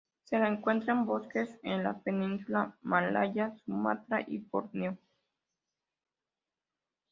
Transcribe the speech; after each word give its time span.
Se 0.23 0.39
la 0.39 0.47
encuentra 0.47 0.93
en 0.93 1.05
bosques 1.05 1.59
en 1.61 1.83
la 1.83 1.99
península 1.99 2.75
malaya, 2.81 3.53
Sumatra 3.63 4.21
y 4.27 4.39
Borneo. 4.39 4.97